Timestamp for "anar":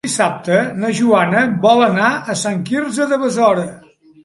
1.89-2.09